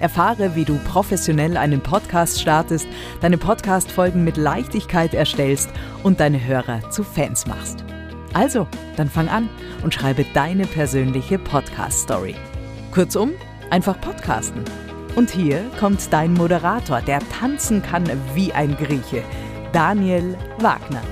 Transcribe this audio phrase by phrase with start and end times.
[0.00, 2.86] Erfahre, wie du professionell einen Podcast startest,
[3.20, 5.70] deine Podcast-Folgen mit Leichtigkeit erstellst
[6.02, 7.84] und deine Hörer zu Fans machst.
[8.32, 9.48] Also, dann fang an
[9.82, 12.34] und schreibe deine persönliche Podcast-Story.
[12.92, 13.32] Kurzum,
[13.70, 14.64] einfach podcasten.
[15.16, 19.22] Und hier kommt dein Moderator, der tanzen kann wie ein Grieche,
[19.72, 21.02] Daniel Wagner.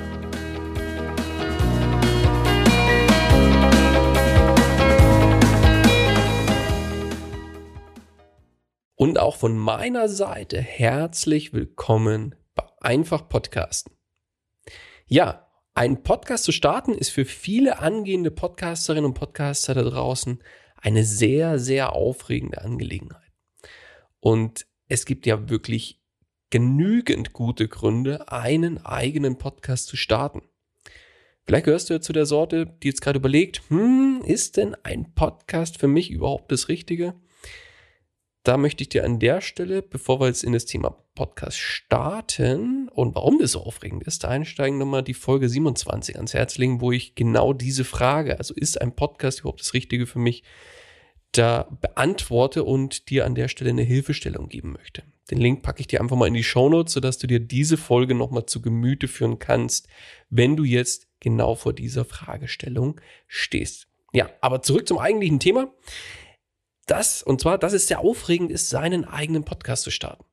[9.00, 13.92] Und auch von meiner Seite herzlich willkommen bei Einfach Podcasten.
[15.06, 20.42] Ja, ein Podcast zu starten ist für viele angehende Podcasterinnen und Podcaster da draußen
[20.74, 23.30] eine sehr, sehr aufregende Angelegenheit.
[24.19, 26.03] Und es gibt ja wirklich
[26.50, 30.42] genügend gute Gründe, einen eigenen Podcast zu starten.
[31.44, 35.14] Vielleicht gehörst du ja zu der Sorte, die jetzt gerade überlegt, hm, ist denn ein
[35.14, 37.14] Podcast für mich überhaupt das Richtige?
[38.43, 42.88] Da möchte ich dir an der Stelle, bevor wir jetzt in das Thema Podcast starten
[42.88, 46.81] und warum das so aufregend ist, da einsteigen nochmal die Folge 27 ans Herz legen,
[46.81, 50.44] wo ich genau diese Frage, also ist ein Podcast überhaupt das Richtige für mich,
[51.32, 55.03] da beantworte und dir an der Stelle eine Hilfestellung geben möchte.
[55.31, 58.15] Den Link packe ich dir einfach mal in die Shownotes, sodass du dir diese Folge
[58.15, 59.88] nochmal zu Gemüte führen kannst,
[60.31, 63.88] wenn du jetzt genau vor dieser Fragestellung stehst.
[64.12, 65.70] Ja, aber zurück zum eigentlichen Thema
[66.91, 70.25] das, und zwar, dass es sehr aufregend ist, seinen eigenen Podcast zu starten.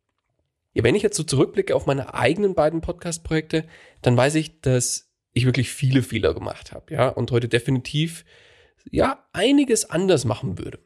[0.74, 3.66] Ja, wenn ich jetzt so zurückblicke auf meine eigenen beiden Podcast-Projekte,
[4.02, 8.26] dann weiß ich, dass ich wirklich viele Fehler gemacht habe, ja, und heute definitiv,
[8.90, 10.80] ja, einiges anders machen würde.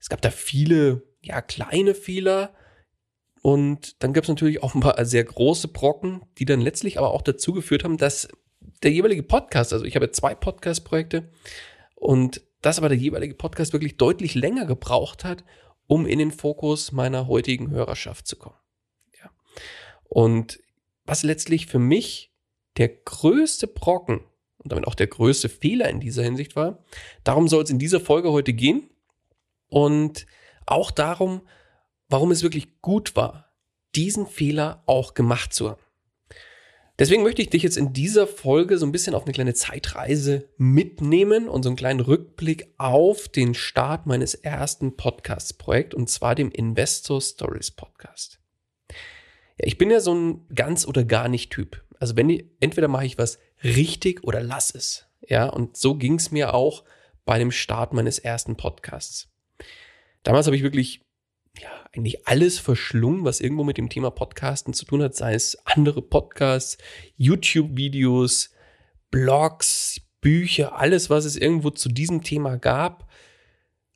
[0.00, 2.54] Es gab da viele, ja, kleine Fehler
[3.42, 7.12] und dann gab es natürlich auch ein paar sehr große Brocken, die dann letztlich aber
[7.12, 8.28] auch dazu geführt haben, dass
[8.82, 11.30] der jeweilige Podcast, also ich habe zwei Podcast-Projekte
[11.94, 15.44] und dass aber der jeweilige Podcast wirklich deutlich länger gebraucht hat,
[15.86, 18.56] um in den Fokus meiner heutigen Hörerschaft zu kommen.
[19.22, 19.30] Ja.
[20.04, 20.60] Und
[21.04, 22.32] was letztlich für mich
[22.76, 24.20] der größte Brocken
[24.58, 26.84] und damit auch der größte Fehler in dieser Hinsicht war,
[27.24, 28.90] darum soll es in dieser Folge heute gehen
[29.68, 30.26] und
[30.66, 31.42] auch darum,
[32.08, 33.52] warum es wirklich gut war,
[33.94, 35.82] diesen Fehler auch gemacht zu haben.
[36.98, 40.48] Deswegen möchte ich dich jetzt in dieser Folge so ein bisschen auf eine kleine Zeitreise
[40.56, 46.50] mitnehmen und so einen kleinen Rückblick auf den Start meines ersten Podcast-Projekt und zwar dem
[46.50, 48.40] Investor Stories Podcast.
[49.60, 51.84] Ja, ich bin ja so ein ganz oder gar nicht Typ.
[52.00, 55.06] Also wenn ich, entweder mache ich was richtig oder lass es.
[55.20, 56.82] Ja, und so ging es mir auch
[57.24, 59.28] bei dem Start meines ersten Podcasts.
[60.24, 61.07] Damals habe ich wirklich
[61.60, 65.58] ja, eigentlich alles verschlungen, was irgendwo mit dem Thema Podcasten zu tun hat, sei es
[65.64, 66.78] andere Podcasts,
[67.16, 68.50] YouTube-Videos,
[69.10, 73.08] Blogs, Bücher, alles, was es irgendwo zu diesem Thema gab,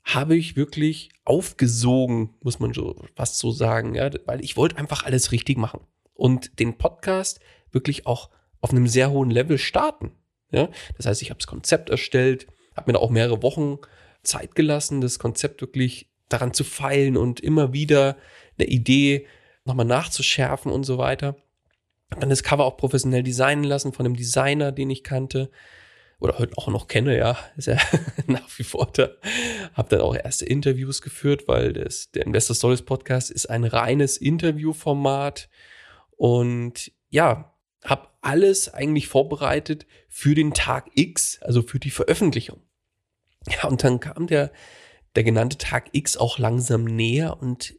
[0.04, 5.04] habe ich wirklich aufgesogen, muss man so fast so sagen, ja, weil ich wollte einfach
[5.04, 5.81] alles richtig machen
[6.14, 7.40] und den Podcast
[7.70, 10.12] wirklich auch auf einem sehr hohen Level starten.
[10.50, 12.46] Ja, das heißt, ich habe das Konzept erstellt,
[12.76, 13.78] habe mir da auch mehrere Wochen
[14.22, 18.17] Zeit gelassen, das Konzept wirklich daran zu feilen und immer wieder
[18.58, 19.26] eine Idee
[19.64, 21.37] nochmal nachzuschärfen und so weiter.
[22.11, 25.50] Hab dann das Cover auch professionell designen lassen von einem Designer, den ich kannte
[26.23, 27.79] oder heute auch noch kenne, ja, ist ja
[28.26, 29.11] nach wie vor da.
[29.75, 34.19] Hab dann auch erste Interviews geführt, weil das, der Investor Stories Podcast ist ein reines
[34.19, 35.49] Interviewformat
[36.17, 37.52] und ja,
[37.85, 42.61] habe alles eigentlich vorbereitet für den Tag X, also für die Veröffentlichung.
[43.49, 44.52] Ja, und dann kam der,
[45.17, 47.75] der genannte Tag X auch langsam näher und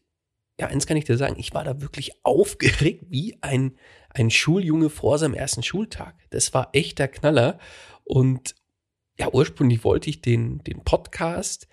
[0.59, 3.77] ja, eins kann ich dir sagen, ich war da wirklich aufgeregt wie ein,
[4.09, 6.15] ein Schuljunge vor seinem ersten Schultag.
[6.29, 7.57] Das war echt der Knaller.
[8.03, 8.53] Und
[9.17, 11.67] ja, ursprünglich wollte ich den, den Podcast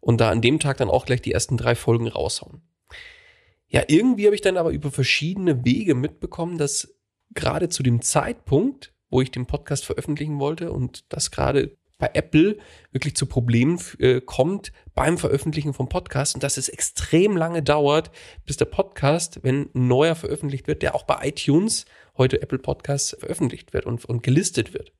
[0.00, 2.62] Und da an dem Tag dann auch gleich die ersten drei Folgen raushauen.
[3.68, 6.97] Ja, irgendwie habe ich dann aber über verschiedene Wege mitbekommen, dass
[7.34, 12.58] gerade zu dem Zeitpunkt, wo ich den Podcast veröffentlichen wollte und das gerade bei Apple
[12.92, 18.10] wirklich zu Problemen äh, kommt beim Veröffentlichen vom Podcast und dass es extrem lange dauert,
[18.46, 21.86] bis der Podcast, wenn ein neuer veröffentlicht wird, der auch bei iTunes,
[22.16, 24.92] heute Apple Podcasts, veröffentlicht wird und, und gelistet wird.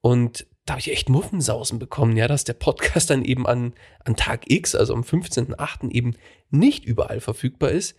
[0.00, 3.72] Und da habe ich echt Muffensausen bekommen, ja, dass der Podcast dann eben an,
[4.04, 5.90] an Tag X, also am 15.8.
[5.90, 6.14] eben
[6.50, 7.96] nicht überall verfügbar ist.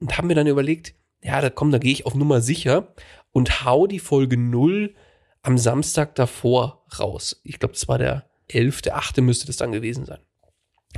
[0.00, 2.94] Und haben mir dann überlegt, ja, da komm, da gehe ich auf Nummer sicher
[3.32, 4.94] und hau die Folge 0
[5.42, 7.40] am Samstag davor raus.
[7.44, 9.20] Ich glaube, das war der 11.8.
[9.20, 10.20] müsste das dann gewesen sein.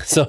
[0.05, 0.27] So.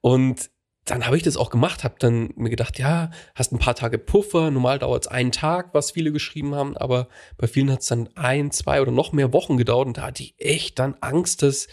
[0.00, 0.50] Und
[0.86, 3.98] dann habe ich das auch gemacht, habe dann mir gedacht, ja, hast ein paar Tage
[3.98, 7.86] Puffer, normal dauert es einen Tag, was viele geschrieben haben, aber bei vielen hat es
[7.86, 11.42] dann ein, zwei oder noch mehr Wochen gedauert und da hatte ich echt dann Angst,
[11.42, 11.68] dass,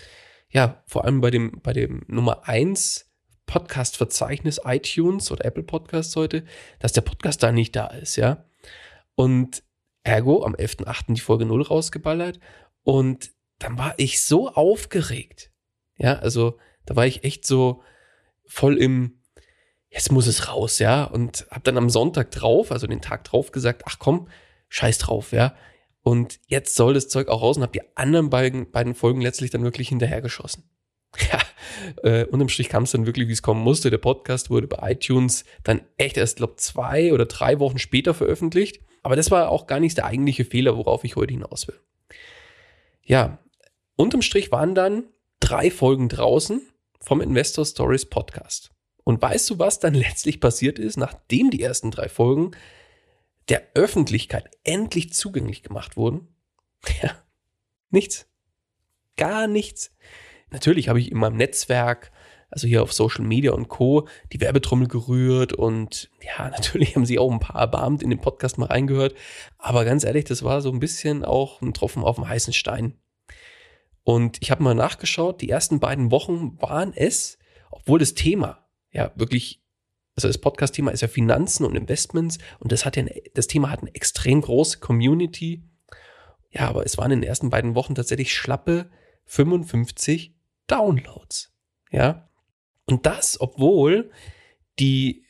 [0.50, 3.07] ja, vor allem bei dem, bei dem Nummer 1
[3.48, 6.44] Podcast-Verzeichnis iTunes oder Apple Podcasts heute,
[6.80, 8.46] dass der Podcast da nicht da ist, ja.
[9.16, 9.64] Und
[10.04, 11.16] ergo am 11.8.
[11.16, 12.40] die Folge 0 rausgeballert
[12.84, 15.52] und dann war ich so aufgeregt.
[15.98, 17.82] Ja, also da war ich echt so
[18.46, 19.20] voll im,
[19.90, 21.06] jetzt muss es raus, ja.
[21.06, 24.30] Und hab dann am Sonntag drauf, also den Tag drauf gesagt, ach komm,
[24.70, 25.56] scheiß drauf, ja.
[26.02, 29.52] Und jetzt soll das Zeug auch raus und hab die anderen beiden, beiden Folgen letztlich
[29.52, 30.64] dann wirklich hinterhergeschossen.
[31.32, 31.40] Ja,
[32.04, 33.90] äh, unterm Strich kam es dann wirklich, wie es kommen musste.
[33.90, 38.82] Der Podcast wurde bei iTunes dann echt erst, glaube zwei oder drei Wochen später veröffentlicht.
[39.04, 41.80] Aber das war auch gar nicht der eigentliche Fehler, worauf ich heute hinaus will.
[43.04, 43.40] Ja,
[43.96, 45.06] unterm Strich waren dann
[45.40, 46.62] drei Folgen draußen
[47.00, 48.72] vom Investor Stories Podcast.
[49.04, 52.52] Und weißt du, was dann letztlich passiert ist, nachdem die ersten drei Folgen
[53.48, 56.28] der Öffentlichkeit endlich zugänglich gemacht wurden?
[57.02, 57.12] Ja,
[57.90, 58.28] nichts.
[59.16, 59.96] Gar nichts.
[60.52, 62.12] Natürlich habe ich in meinem Netzwerk,
[62.50, 67.20] also hier auf Social Media und Co., die Werbetrommel gerührt und ja, natürlich haben sie
[67.20, 69.16] auch ein paar erbarmt in den Podcast mal reingehört.
[69.58, 72.94] Aber ganz ehrlich, das war so ein bisschen auch ein Tropfen auf dem heißen Stein.
[74.04, 77.38] Und ich habe mal nachgeschaut, die ersten beiden Wochen waren es,
[77.72, 79.62] obwohl das Thema ja wirklich,
[80.16, 83.04] also das Podcast-Thema ist ja Finanzen und Investments und das hat ja,
[83.34, 85.64] das Thema hat eine extrem große Community.
[86.52, 88.90] Ja, aber es waren in den ersten beiden Wochen tatsächlich schlappe
[89.26, 90.37] 55
[90.68, 91.54] Downloads.
[91.92, 92.30] Ja.
[92.86, 94.12] Und das, obwohl
[94.80, 95.26] die,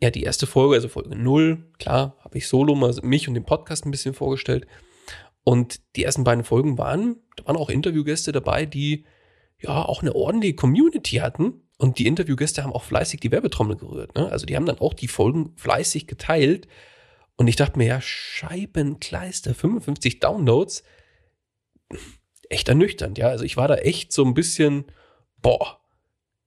[0.00, 3.44] ja, die erste Folge, also Folge 0, klar, habe ich solo mal mich und den
[3.44, 4.66] Podcast ein bisschen vorgestellt.
[5.42, 9.06] Und die ersten beiden Folgen waren, da waren auch Interviewgäste dabei, die
[9.58, 11.62] ja auch eine ordentliche Community hatten.
[11.78, 14.14] Und die Interviewgäste haben auch fleißig die Werbetrommel gerührt.
[14.14, 14.30] Ne?
[14.30, 16.68] Also die haben dann auch die Folgen fleißig geteilt.
[17.36, 20.82] Und ich dachte mir, ja, Scheibenkleister, 55 Downloads,
[22.50, 23.28] echt ernüchternd, ja.
[23.28, 24.84] Also ich war da echt so ein bisschen,
[25.40, 25.80] boah,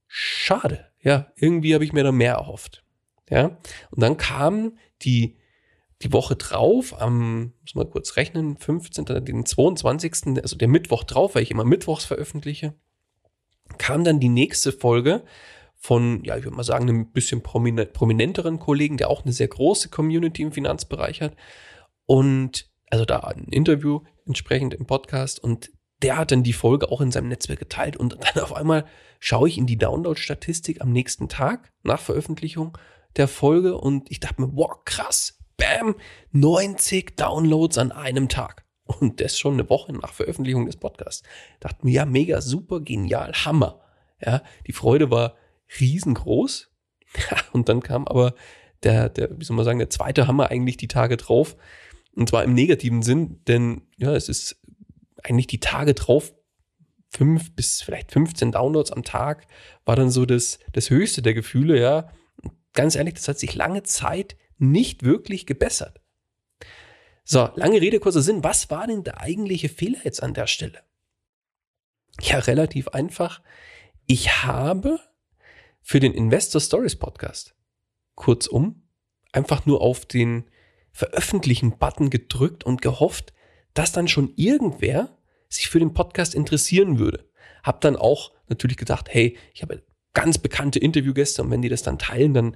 [0.07, 0.85] schade.
[1.01, 2.83] Ja, irgendwie habe ich mir da mehr erhofft.
[3.29, 3.57] Ja.
[3.89, 5.37] Und dann kam die,
[6.01, 11.35] die Woche drauf, am, muss mal kurz rechnen, 15., den 22., also der Mittwoch drauf,
[11.35, 12.73] weil ich immer mittwochs veröffentliche,
[13.77, 15.23] kam dann die nächste Folge
[15.75, 19.89] von, ja, ich würde mal sagen, einem bisschen prominenteren Kollegen, der auch eine sehr große
[19.89, 21.35] Community im Finanzbereich hat.
[22.05, 25.72] Und also da ein Interview entsprechend im Podcast und
[26.03, 28.85] der hat dann die Folge auch in seinem Netzwerk geteilt und dann auf einmal
[29.19, 32.77] schaue ich in die Download-Statistik am nächsten Tag nach Veröffentlichung
[33.15, 35.95] der Folge und ich dachte mir, wow, krass, bam,
[36.31, 38.65] 90 Downloads an einem Tag.
[38.85, 41.23] Und das schon eine Woche nach Veröffentlichung des Podcasts.
[41.61, 43.79] Dachte mir, ja, mega, super, genial, Hammer.
[44.19, 45.35] Ja, die Freude war
[45.79, 46.69] riesengroß.
[47.53, 48.33] Und dann kam aber
[48.83, 51.55] der, der, wie soll man sagen, der zweite Hammer eigentlich die Tage drauf.
[52.15, 54.61] Und zwar im negativen Sinn, denn ja, es ist
[55.23, 56.33] eigentlich die Tage drauf
[57.09, 59.45] fünf bis vielleicht 15 Downloads am Tag
[59.85, 62.09] war dann so das, das höchste der Gefühle, ja.
[62.73, 66.01] Ganz ehrlich, das hat sich lange Zeit nicht wirklich gebessert.
[67.23, 68.43] So, lange Rede, kurzer Sinn.
[68.43, 70.81] Was war denn der eigentliche Fehler jetzt an der Stelle?
[72.19, 73.41] Ja, relativ einfach.
[74.07, 74.99] Ich habe
[75.81, 77.55] für den Investor Stories Podcast
[78.15, 78.87] kurzum
[79.31, 80.49] einfach nur auf den
[80.91, 83.33] veröffentlichen Button gedrückt und gehofft,
[83.73, 85.17] dass dann schon irgendwer
[85.49, 87.25] sich für den Podcast interessieren würde.
[87.63, 91.83] Hab dann auch natürlich gedacht, hey, ich habe ganz bekannte Interviewgäste und wenn die das
[91.83, 92.55] dann teilen, dann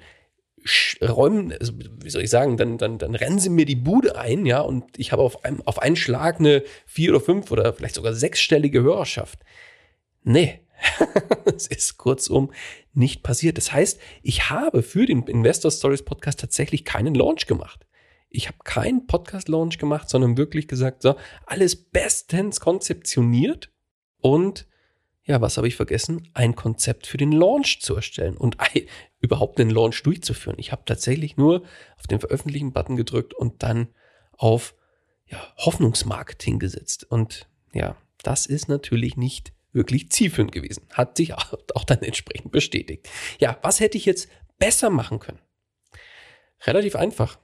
[1.02, 4.46] räumen, also wie soll ich sagen, dann, dann, dann rennen sie mir die Bude ein,
[4.46, 7.96] ja, und ich habe auf, einem, auf einen Schlag eine vier oder fünf oder vielleicht
[7.96, 9.40] sogar sechsstellige Hörerschaft.
[10.24, 10.62] Nee,
[11.46, 12.52] es ist kurzum
[12.94, 13.58] nicht passiert.
[13.58, 17.86] Das heißt, ich habe für den Investor Stories Podcast tatsächlich keinen Launch gemacht.
[18.30, 21.16] Ich habe keinen Podcast-Launch gemacht, sondern wirklich gesagt, so,
[21.46, 23.72] alles bestens konzeptioniert
[24.20, 24.68] und
[25.28, 26.30] ja, was habe ich vergessen?
[26.34, 28.58] Ein Konzept für den Launch zu erstellen und
[29.20, 30.56] überhaupt den Launch durchzuführen.
[30.58, 31.64] Ich habe tatsächlich nur
[31.98, 33.90] auf den Veröffentlichen-Button gedrückt und dann
[34.32, 34.74] auf
[35.26, 37.06] ja, Hoffnungsmarketing gesetzt.
[37.10, 40.88] Und ja, das ist natürlich nicht wirklich zielführend gewesen.
[40.94, 43.10] Hat sich auch dann entsprechend bestätigt.
[43.40, 45.40] Ja, was hätte ich jetzt besser machen können?
[46.66, 47.38] Relativ einfach.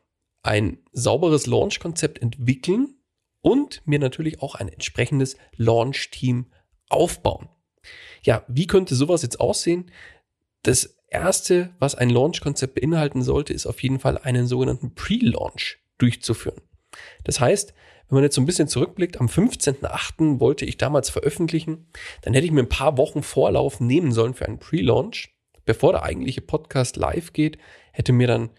[0.43, 2.95] Ein sauberes Launch-Konzept entwickeln
[3.41, 6.51] und mir natürlich auch ein entsprechendes Launch-Team
[6.89, 7.49] aufbauen.
[8.23, 9.91] Ja, wie könnte sowas jetzt aussehen?
[10.61, 16.61] Das erste, was ein Launch-Konzept beinhalten sollte, ist auf jeden Fall einen sogenannten Pre-Launch durchzuführen.
[17.23, 17.73] Das heißt,
[18.07, 20.39] wenn man jetzt so ein bisschen zurückblickt, am 15.08.
[20.39, 21.87] wollte ich damals veröffentlichen,
[22.21, 25.35] dann hätte ich mir ein paar Wochen Vorlauf nehmen sollen für einen Pre-Launch.
[25.65, 27.57] Bevor der eigentliche Podcast live geht,
[27.91, 28.49] hätte mir dann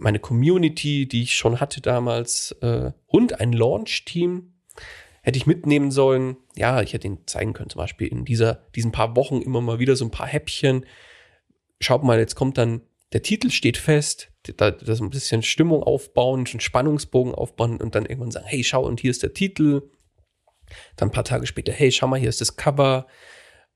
[0.00, 4.54] meine Community, die ich schon hatte damals, äh, und ein Launch-Team
[5.22, 6.36] hätte ich mitnehmen sollen.
[6.56, 9.78] Ja, ich hätte ihnen zeigen können, zum Beispiel in dieser, diesen paar Wochen immer mal
[9.78, 10.86] wieder so ein paar Häppchen.
[11.80, 16.46] Schaut mal, jetzt kommt dann, der Titel steht fest, da, das ein bisschen Stimmung aufbauen,
[16.50, 19.82] einen Spannungsbogen aufbauen und dann irgendwann sagen, hey, schau, und hier ist der Titel.
[20.96, 23.06] Dann ein paar Tage später, hey, schau mal, hier ist das Cover.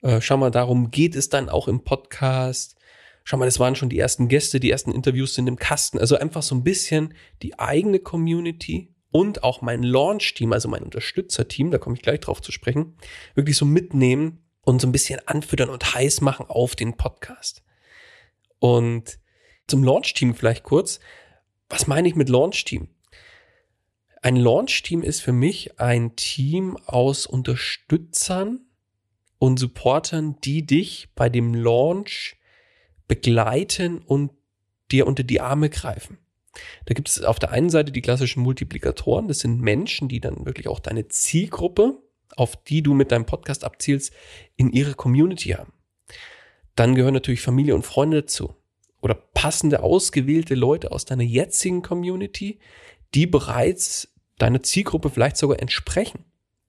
[0.01, 2.77] Äh, schau mal, darum geht es dann auch im Podcast.
[3.25, 5.99] Schau mal, das waren schon die ersten Gäste, die ersten Interviews sind im Kasten.
[5.99, 11.71] Also einfach so ein bisschen die eigene Community und auch mein Launch-Team, also mein Unterstützerteam,
[11.71, 12.97] da komme ich gleich drauf zu sprechen,
[13.35, 17.63] wirklich so mitnehmen und so ein bisschen anfüttern und heiß machen auf den Podcast.
[18.59, 19.19] Und
[19.67, 21.01] zum Launch-Team vielleicht kurz.
[21.71, 22.89] Was meine ich mit Launch-Team?
[24.21, 28.67] Ein Launch-Team ist für mich ein Team aus Unterstützern
[29.39, 32.37] und Supportern, die dich bei dem Launch
[33.09, 34.33] begleiten und
[34.91, 36.19] dir unter die Arme greifen.
[36.87, 39.29] Da gibt es auf der einen Seite die klassischen Multiplikatoren.
[39.29, 41.99] Das sind Menschen, die dann wirklich auch deine Zielgruppe,
[42.37, 44.13] auf die du mit deinem Podcast abzielst,
[44.57, 45.73] in ihre Community haben.
[46.77, 48.55] Dann gehören natürlich Familie und Freunde dazu.
[49.01, 52.59] Oder passende, ausgewählte Leute aus deiner jetzigen Community,
[53.15, 56.25] die bereits deiner Zielgruppe vielleicht sogar entsprechen,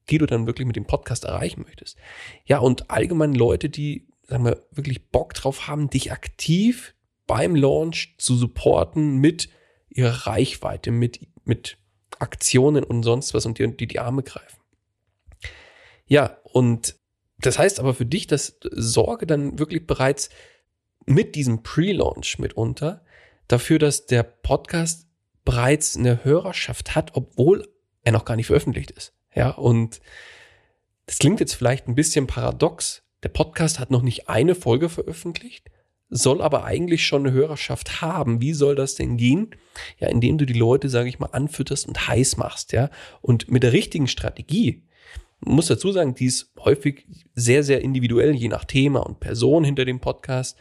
[0.09, 1.97] die du dann wirklich mit dem Podcast erreichen möchtest.
[2.45, 6.96] Ja, und allgemein Leute, die, sagen wir, wirklich Bock drauf haben, dich aktiv
[7.27, 9.50] beim Launch zu supporten mit
[9.89, 11.77] ihre Reichweite mit, mit
[12.20, 14.60] Aktionen und sonst was und die, die die Arme greifen.
[16.08, 16.96] Ja, und
[17.39, 20.29] das heißt aber für dich, dass Sorge dann wirklich bereits
[21.05, 23.03] mit diesem Pre-Launch mitunter
[23.48, 25.08] dafür, dass der Podcast
[25.44, 27.67] bereits eine Hörerschaft hat, obwohl
[28.03, 29.13] er noch gar nicht veröffentlicht ist.
[29.34, 30.00] Ja, und
[31.05, 33.03] das klingt jetzt vielleicht ein bisschen paradox.
[33.25, 35.72] Der Podcast hat noch nicht eine Folge veröffentlicht,
[36.10, 38.39] soll aber eigentlich schon eine Hörerschaft haben.
[38.39, 39.55] Wie soll das denn gehen?
[39.98, 42.91] Ja, indem du die Leute, sage ich mal, anfütterst und heiß machst, ja.
[43.22, 44.84] Und mit der richtigen Strategie,
[45.39, 49.86] muss dazu sagen, die ist häufig sehr, sehr individuell, je nach Thema und Person hinter
[49.86, 50.55] dem Podcast.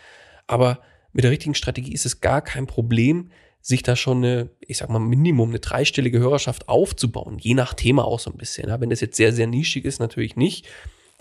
[0.47, 0.81] Aber
[1.13, 3.31] mit der richtigen Strategie ist es gar kein Problem,
[3.61, 7.37] sich da schon eine, ich sag mal, Minimum eine dreistellige Hörerschaft aufzubauen.
[7.39, 8.71] Je nach Thema auch so ein bisschen.
[8.71, 8.81] Ja.
[8.81, 10.67] Wenn das jetzt sehr, sehr nischig ist, natürlich nicht.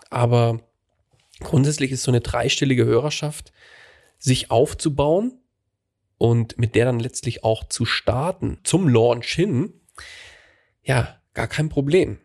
[0.10, 0.62] Aber
[1.40, 3.52] grundsätzlich ist so eine dreistellige Hörerschaft
[4.18, 5.40] sich aufzubauen
[6.18, 9.74] und mit der dann letztlich auch zu starten zum Launch hin,
[10.82, 12.20] ja, gar kein Problem.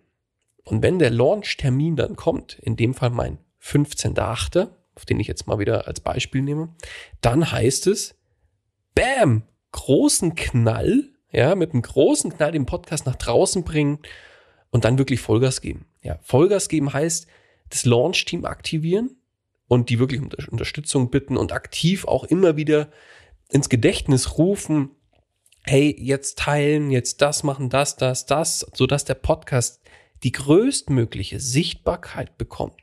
[0.62, 5.46] Und wenn der Launch-Termin dann kommt, in dem Fall mein 15.8., auf den ich jetzt
[5.46, 6.74] mal wieder als Beispiel nehme,
[7.20, 8.16] dann heißt es,
[8.94, 14.00] bam, großen Knall, ja, mit einem großen Knall den Podcast nach draußen bringen
[14.70, 15.86] und dann wirklich Vollgas geben.
[16.02, 17.26] Ja, Vollgas geben heißt,
[17.70, 19.18] das Launch-Team aktivieren,
[19.68, 22.88] und die wirklich um Unterstützung bitten und aktiv auch immer wieder
[23.50, 24.90] ins Gedächtnis rufen,
[25.62, 29.82] hey, jetzt teilen, jetzt das machen, das, das, das, sodass der Podcast
[30.22, 32.80] die größtmögliche Sichtbarkeit bekommt.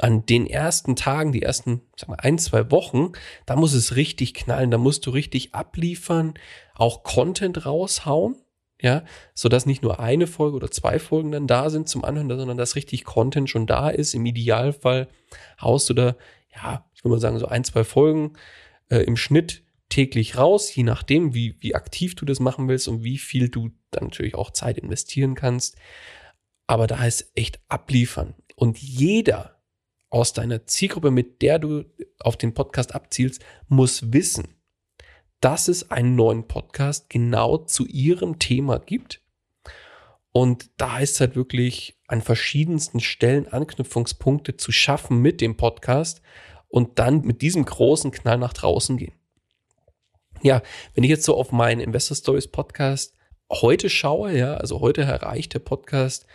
[0.00, 3.12] An den ersten Tagen, die ersten, sag mal, ein, zwei Wochen,
[3.46, 6.34] da muss es richtig knallen, da musst du richtig abliefern,
[6.74, 8.36] auch Content raushauen,
[8.80, 9.04] ja,
[9.34, 12.56] so dass nicht nur eine Folge oder zwei Folgen dann da sind zum Anhören, sondern
[12.58, 14.14] dass richtig Content schon da ist.
[14.14, 15.08] Im Idealfall
[15.60, 16.16] haust du da,
[16.54, 18.34] ja, ich würde mal sagen, so ein, zwei Folgen
[18.88, 23.02] äh, im Schnitt täglich raus, je nachdem, wie, wie aktiv du das machen willst und
[23.02, 25.76] wie viel du dann natürlich auch Zeit investieren kannst.
[26.66, 28.34] Aber da heißt echt abliefern.
[28.54, 29.56] Und jeder
[30.10, 31.84] aus deiner Zielgruppe, mit der du
[32.20, 34.48] auf den Podcast abzielst, muss wissen,
[35.40, 39.22] dass es einen neuen Podcast genau zu ihrem Thema gibt.
[40.32, 46.22] Und da ist halt wirklich an verschiedensten Stellen Anknüpfungspunkte zu schaffen mit dem Podcast
[46.68, 49.14] und dann mit diesem großen Knall nach draußen gehen.
[50.42, 50.62] Ja,
[50.94, 53.14] wenn ich jetzt so auf meinen Investor Stories Podcast
[53.50, 56.26] heute schaue, ja, also heute erreicht der Podcast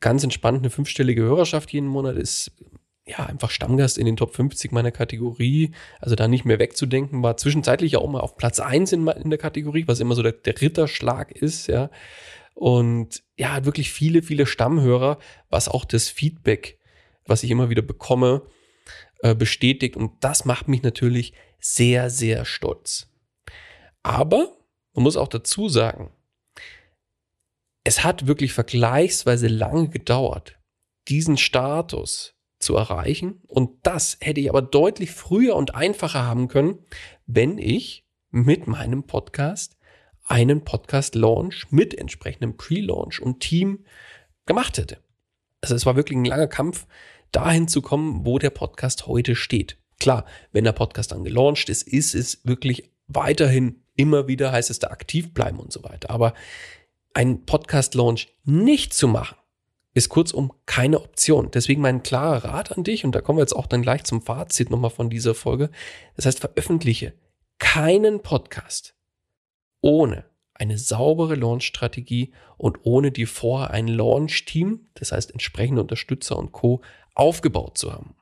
[0.00, 2.50] ganz entspannt eine fünfstellige Hörerschaft jeden Monat, ist
[3.06, 7.36] ja einfach Stammgast in den Top 50 meiner Kategorie, also da nicht mehr wegzudenken, war
[7.36, 10.60] zwischenzeitlich auch mal auf Platz eins in, in der Kategorie, was immer so der, der
[10.60, 11.90] Ritterschlag ist, ja.
[12.54, 15.18] Und ja, hat wirklich viele, viele Stammhörer,
[15.50, 16.80] was auch das Feedback,
[17.26, 18.42] was ich immer wieder bekomme,
[19.20, 19.94] äh, bestätigt.
[19.94, 23.08] Und das macht mich natürlich sehr, sehr stolz.
[24.02, 24.56] Aber
[24.94, 26.12] man muss auch dazu sagen,
[27.84, 30.58] es hat wirklich vergleichsweise lange gedauert,
[31.08, 33.40] diesen Status zu erreichen.
[33.46, 36.78] Und das hätte ich aber deutlich früher und einfacher haben können,
[37.26, 39.76] wenn ich mit meinem Podcast
[40.26, 43.84] einen Podcast-Launch mit entsprechendem Pre-Launch und Team
[44.44, 44.98] gemacht hätte.
[45.60, 46.86] Also es war wirklich ein langer Kampf,
[47.32, 49.78] dahin zu kommen, wo der Podcast heute steht.
[49.98, 54.78] Klar, wenn der Podcast dann gelauncht ist, ist es wirklich weiterhin immer wieder heißt es
[54.78, 56.10] da aktiv bleiben und so weiter.
[56.10, 56.34] Aber
[57.14, 59.36] ein Podcast-Launch nicht zu machen,
[59.96, 61.50] ist kurzum keine Option.
[61.50, 64.20] Deswegen mein klarer Rat an dich, und da kommen wir jetzt auch dann gleich zum
[64.20, 65.70] Fazit nochmal von dieser Folge.
[66.16, 67.14] Das heißt, veröffentliche
[67.58, 68.94] keinen Podcast
[69.80, 76.52] ohne eine saubere Launch-Strategie und ohne dir vorher ein Launch-Team, das heißt entsprechende Unterstützer und
[76.52, 76.82] Co.
[77.14, 78.16] aufgebaut zu haben.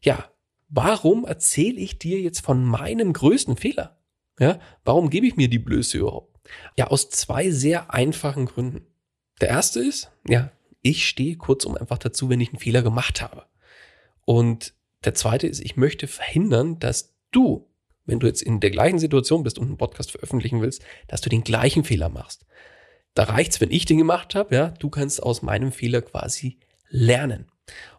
[0.00, 0.30] Ja,
[0.68, 3.98] warum erzähle ich dir jetzt von meinem größten Fehler?
[4.38, 6.38] Ja, warum gebe ich mir die Blöße überhaupt?
[6.76, 8.89] Ja, aus zwei sehr einfachen Gründen.
[9.40, 10.50] Der erste ist, ja,
[10.82, 13.46] ich stehe kurzum einfach dazu, wenn ich einen Fehler gemacht habe.
[14.24, 17.68] Und der zweite ist, ich möchte verhindern, dass du,
[18.04, 21.30] wenn du jetzt in der gleichen Situation bist und einen Podcast veröffentlichen willst, dass du
[21.30, 22.44] den gleichen Fehler machst.
[23.14, 27.50] Da reicht's, wenn ich den gemacht habe, ja, du kannst aus meinem Fehler quasi lernen.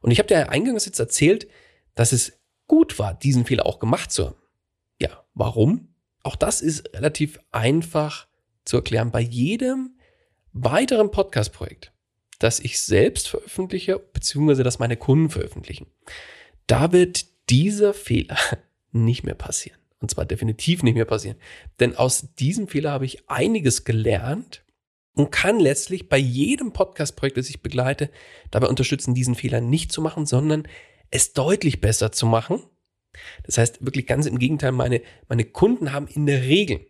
[0.01, 1.47] Und ich habe dir eingangs jetzt erzählt,
[1.95, 4.35] dass es gut war, diesen Fehler auch gemacht zu haben.
[4.99, 5.93] Ja, warum?
[6.23, 8.27] Auch das ist relativ einfach
[8.63, 9.11] zu erklären.
[9.11, 9.97] Bei jedem
[10.53, 11.91] weiteren Podcast-Projekt,
[12.39, 15.87] das ich selbst veröffentliche, beziehungsweise das meine Kunden veröffentlichen,
[16.67, 18.37] da wird dieser Fehler
[18.91, 19.79] nicht mehr passieren.
[19.99, 21.37] Und zwar definitiv nicht mehr passieren.
[21.79, 24.63] Denn aus diesem Fehler habe ich einiges gelernt
[25.13, 28.09] und kann letztlich bei jedem Podcast-Projekt, das ich begleite,
[28.49, 30.67] dabei unterstützen, diesen Fehler nicht zu machen, sondern
[31.11, 32.63] es deutlich besser zu machen
[33.43, 36.87] das heißt, wirklich ganz im Gegenteil, meine, meine Kunden haben in der Regel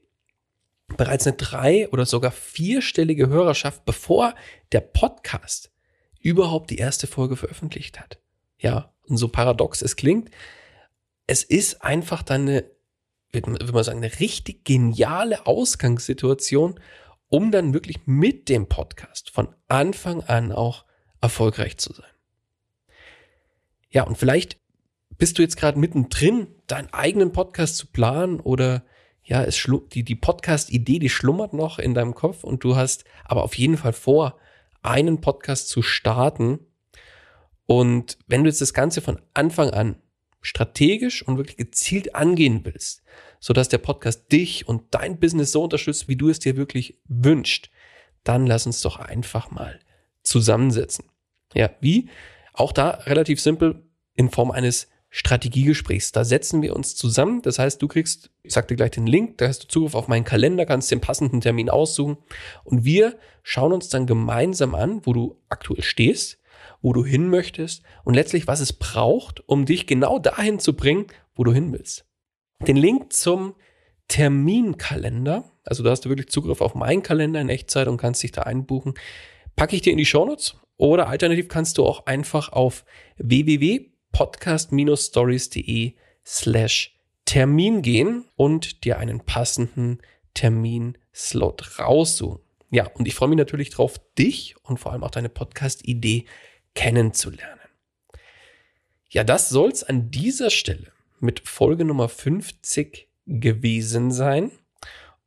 [0.98, 4.36] bereits eine drei- oder sogar vierstellige Hörerschaft, bevor
[4.72, 5.72] der Podcast
[6.20, 8.20] überhaupt die erste Folge veröffentlicht hat.
[8.60, 10.30] Ja, und so paradox es klingt,
[11.28, 12.66] es ist einfach dann eine,
[13.32, 16.80] würde man sagen, eine richtig geniale Ausgangssituation,
[17.28, 20.86] um dann wirklich mit dem Podcast von Anfang an auch
[21.22, 22.06] erfolgreich zu sein.
[23.90, 24.58] Ja, und vielleicht
[25.18, 28.84] bist du jetzt gerade mittendrin, deinen eigenen Podcast zu planen oder
[29.32, 33.44] ja, es die, die Podcast-Idee, die schlummert noch in deinem Kopf und du hast aber
[33.44, 34.38] auf jeden Fall vor,
[34.82, 36.60] einen Podcast zu starten.
[37.66, 39.96] Und wenn du jetzt das Ganze von Anfang an
[40.42, 43.04] strategisch und wirklich gezielt angehen willst,
[43.40, 47.72] sodass der Podcast dich und dein Business so unterstützt, wie du es dir wirklich wünscht,
[48.26, 49.80] dann lass uns doch einfach mal
[50.24, 51.06] zusammensetzen.
[51.54, 52.10] Ja, wie?
[52.52, 53.82] Auch da relativ simpel
[54.14, 56.14] in Form eines Strategiegesprächs.
[56.14, 57.42] Da setzen wir uns zusammen.
[57.42, 60.08] Das heißt, du kriegst, ich sag dir gleich den Link, da hast du Zugriff auf
[60.08, 62.18] meinen Kalender, kannst den passenden Termin aussuchen.
[62.64, 66.40] Und wir schauen uns dann gemeinsam an, wo du aktuell stehst,
[66.82, 71.08] wo du hin möchtest und letztlich, was es braucht, um dich genau dahin zu bringen,
[71.36, 72.06] wo du hin willst.
[72.66, 73.56] Den Link zum
[74.08, 78.32] Terminkalender, also da hast du wirklich Zugriff auf meinen Kalender in Echtzeit und kannst dich
[78.32, 78.94] da einbuchen,
[79.58, 80.56] packe ich dir in die Shownotes.
[80.78, 82.86] Oder alternativ kannst du auch einfach auf
[83.18, 85.94] www podcast-stories.de
[86.26, 86.96] slash
[87.26, 90.00] Termin gehen und dir einen passenden
[90.34, 92.42] Terminslot raussuchen.
[92.70, 96.26] Ja, und ich freue mich natürlich darauf, dich und vor allem auch deine Podcast-Idee
[96.74, 97.60] kennenzulernen.
[99.10, 104.52] Ja, das soll es an dieser Stelle mit Folge Nummer 50 gewesen sein.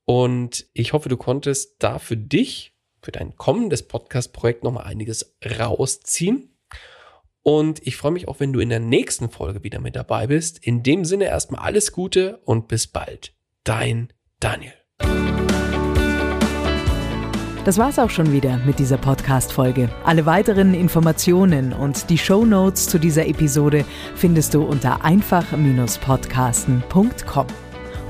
[0.06, 6.53] Und ich hoffe, du konntest da für dich, für dein kommendes Podcast-Projekt nochmal einiges rausziehen.
[7.44, 10.58] Und ich freue mich auch, wenn du in der nächsten Folge wieder mit dabei bist.
[10.66, 13.34] In dem Sinne erstmal alles Gute und bis bald.
[13.62, 14.72] Dein Daniel.
[17.64, 19.88] Das war's auch schon wieder mit dieser Podcast-Folge.
[20.04, 27.63] Alle weiteren Informationen und die Show Notes zu dieser Episode findest du unter einfach-podcasten.com.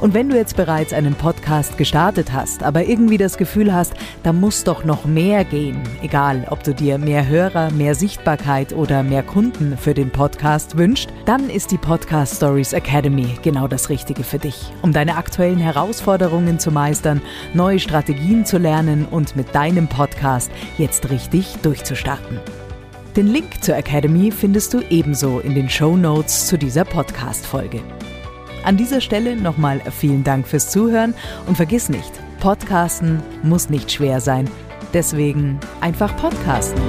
[0.05, 4.35] Und wenn du jetzt bereits einen Podcast gestartet hast, aber irgendwie das Gefühl hast, da
[4.35, 9.23] muss doch noch mehr gehen, egal ob du dir mehr Hörer, mehr Sichtbarkeit oder mehr
[9.23, 14.39] Kunden für den Podcast wünscht, dann ist die Podcast Stories Academy genau das Richtige für
[14.39, 17.23] dich, um deine aktuellen Herausforderungen zu meistern,
[17.55, 22.41] neue Strategien zu lernen und mit deinem Podcast jetzt richtig durchzustarten.
[23.17, 27.81] Den Link zur Academy findest du ebenso in den Show Notes zu dieser Podcast-Folge.
[28.65, 31.15] An dieser Stelle nochmal vielen Dank fürs Zuhören
[31.47, 34.51] und vergiss nicht, Podcasten muss nicht schwer sein.
[34.95, 36.81] Deswegen einfach Podcasten.